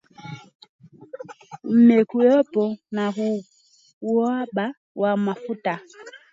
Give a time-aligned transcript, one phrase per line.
[1.63, 2.65] Kumekuwepo
[2.95, 3.05] na
[4.11, 4.65] uhaba
[5.01, 5.73] wa mafuta